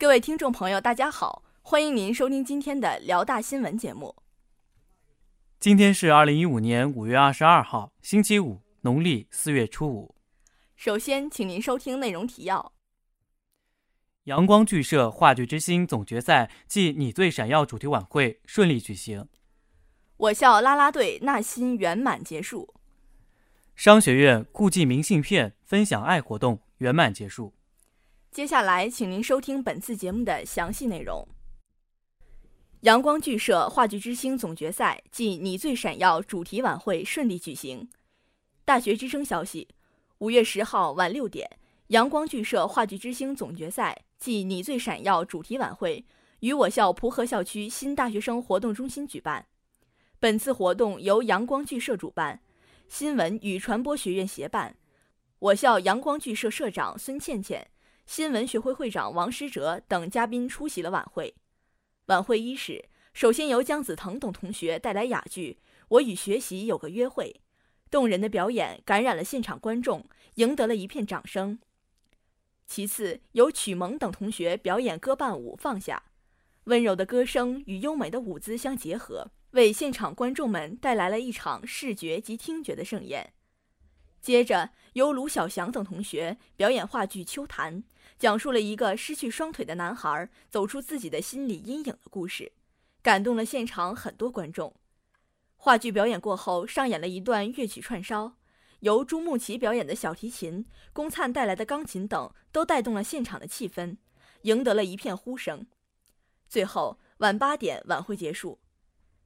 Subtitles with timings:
[0.00, 4.14] 各位听众朋友，大家好，欢迎您收听今天的辽大新闻节目。
[5.58, 10.14] 今天是二零一五年五月二十二号，星期五，农历四月初五。
[10.76, 12.74] 首先，请您收听内容提要：
[14.22, 19.24] 阳光剧社话剧之星总决赛暨你最闪耀主题晚会顺利举行；
[20.16, 22.72] 我校啦啦队纳新圆满结束；
[23.74, 27.57] 商学院顾寄明信片分享爱活动圆满结束。
[28.38, 31.26] 接下来，请您收听本次节目的详细内容。
[32.82, 37.90] 阳光剧社话剧之星总决赛暨你最闪耀主题晚会顺利举行。
[38.64, 39.66] 大学之声消息，
[40.18, 41.50] 五月十号晚六点，
[41.88, 46.04] 阳光剧社话剧之星总决赛暨你最闪耀主题晚会
[46.38, 49.44] 于我校蒲河校区新大学生活动中心举办。
[50.20, 52.40] 本次活动由阳光剧社主办，
[52.88, 54.76] 新闻与传播学院协办。
[55.40, 57.68] 我校阳光剧社社长孙倩倩、
[58.08, 61.34] 新闻学会会长王诗哲等嘉宾出席了晚会。
[62.06, 67.38] 晚会伊始，首先由姜子腾等同学带来哑剧《我与学习有个约会》，
[67.90, 71.58] 动人的表演感染了现场观众，赢得了一片掌声。
[72.66, 76.02] 其次，由曲萌等同学表演歌伴舞《放下》，
[76.64, 83.34] 温柔的歌声与优美的舞姿相结合，为现场观众们带来了一场视觉及听觉的盛宴。
[84.20, 87.82] 接着，由卢晓祥等同学表演话剧《秋谈》。
[88.18, 92.50] 讲述了一个失去双腿的男孩走出自己的心理阴影的故事，
[93.00, 94.74] 感动了现场很多观众。
[95.56, 98.32] 话剧表演过后，上演了一段乐曲串烧，
[98.80, 103.96] 由朱木奇表演的小提琴、龚灿带来的钢琴等，都带动了现场的气氛，
[104.42, 105.66] 赢得了一片呼声。
[106.48, 108.58] 最后，晚八点晚会结束。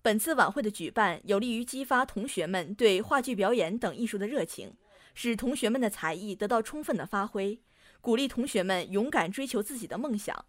[0.00, 4.72] 本次晚会的举办有利于激发同学们对话剧表演等艺术的热情，
[5.14, 7.58] 使同学们的才艺得到充分的发挥。
[8.00, 10.44] 鼓励同学们勇敢追求自己的梦想，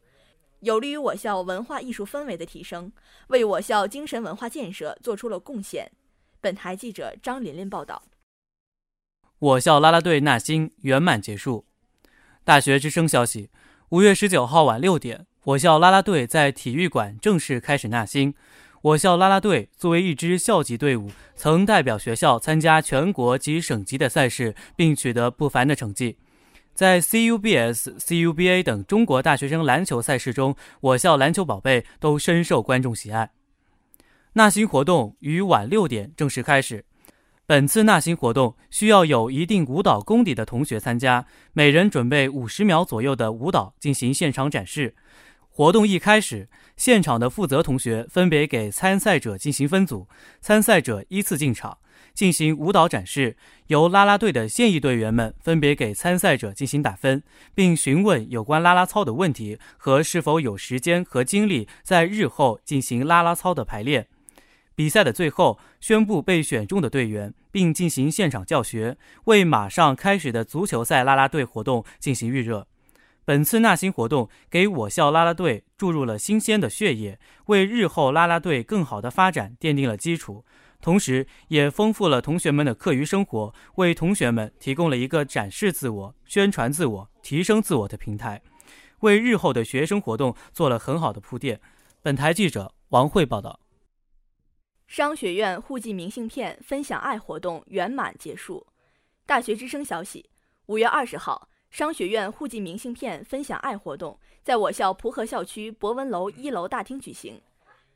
[0.60, 2.92] 有利于我校文化艺术氛围的提升，
[3.30, 5.92] 为我校精神文化建设做出了贡献。
[6.40, 8.04] 本台记者张琳琳报道。
[9.40, 11.66] 我校啦啦队纳新圆满结束。
[12.44, 13.50] 大学之声消息：
[13.90, 18.36] 五月十九号晚六点，我校啦啦队在体育馆正式开始纳新。
[18.82, 26.18] 我校啦啦队作为一支校级队伍，曾代表学校参加全国及省级的赛事，并取得不凡的成绩。
[26.74, 33.32] 在 CUBS、CUBA 等中国大学生篮球赛事中，我校篮球宝贝都深受观众喜爱。
[34.34, 36.86] 纳新活动于晚六点正式开始。
[37.46, 44.96] 本次纳新活动需要有一定舞蹈功底的同学参加，每人准备五十秒左右的舞蹈进行现场展示。
[45.60, 46.48] 活动一开始，
[46.78, 50.08] 现场的负责同学分别给参赛者进行分组，
[50.40, 51.80] 参赛者依次进场。
[52.14, 53.36] 进行舞蹈展示，
[53.68, 57.22] 由啦啦队的现役队员们分别给参赛者进行打分，
[57.54, 64.08] 并询问有关啦啦操的问题和是否有时间和精力在日后进行啦啦操的排练。
[64.76, 68.96] 比赛的最后，宣布被选中的队员，并进行现场教学，
[69.26, 72.69] 为马上开始的足球赛啦啦队活动进行预热。
[73.30, 80.44] 本次纳新活动给我校啦啦队注入了新鲜的血液，为日后啦啦队更好的发展奠定了基础。
[80.82, 88.42] 同时，也丰富了同学们的课余生活，为同学们提供了一个展示自我、宣传自我、提升自我的平台，
[89.02, 91.62] 为日后的学生活动做了很好的铺垫。
[92.02, 93.60] 本台记者王慧报道。
[94.88, 98.66] 商学院互寄明信片分享爱活动圆满结束。
[99.28, 100.32] 大学之声消息：
[100.66, 107.40] 五月二十号，商学院互寄明信片分享爱活动在我校蒲河校区博文楼一楼大厅举行。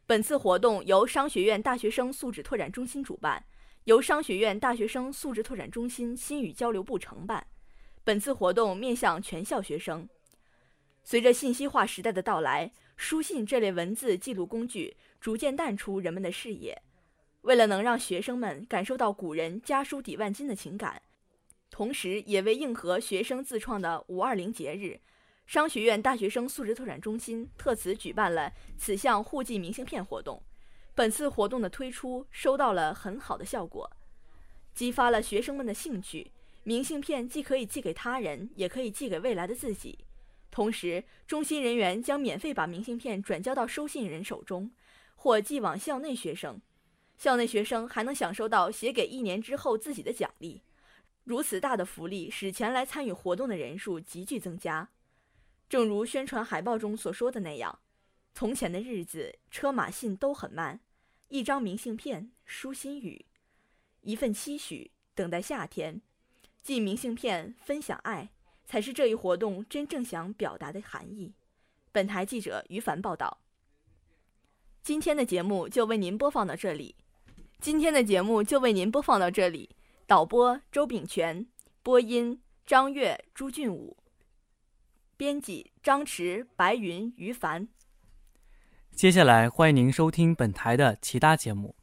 [0.05, 3.43] 本次活动由商学院大学生素质拓展中心主办，
[3.85, 7.45] 由商学院大学生素质拓展中心心语交流部承办。
[8.03, 10.07] 本次活动面向全校学生。
[11.03, 16.81] 随着信息化时代的到来，书信这类文字记录工具逐渐淡出人们的视野。
[17.41, 21.01] 为了能让学生们感受到古人家书抵万金的情感，
[21.73, 25.01] 同时也为应和学生自创的五二零节日。
[25.47, 30.39] 商学院大学生素质拓展中心特此举办了此项互寄明信片活动。
[30.93, 33.89] 本次活动的推出收到了很好的效果，
[34.75, 36.31] 激发了学生们的兴趣。
[36.61, 39.97] 明信片既可以寄给他人，也可以寄给未来的自己。
[40.51, 44.71] 同时，中心人员将免费把明信片转交到收信人手中，
[45.15, 46.61] 或寄往校内学生。
[47.17, 50.61] 校内学生还能享受到写给一年之后自己的奖励。
[51.23, 54.89] 如此大的福利，使前来参与活动的人数急剧增加。
[55.69, 57.79] 正如宣传海报中所说的那样，
[58.33, 60.79] 从前的日子，车马信都很慢，
[61.29, 63.25] 一张明信片，书心语，
[64.01, 66.01] 一份期许，等待夏天，
[66.61, 68.29] 寄明信片，分享爱，
[68.65, 71.33] 才是这一活动真正想表达的含义。
[71.91, 73.39] 本台记者于凡报道。
[74.83, 76.95] 今天的节目就为您播放到这里。
[77.61, 79.69] 今天的节目就为您播放到这里。
[80.05, 81.47] 导播周炳全，
[81.81, 83.95] 播音张悦、朱俊武，
[85.15, 87.69] 编辑张弛、白云、于凡。
[88.91, 91.73] 接下来欢迎您收听本台的其他节目。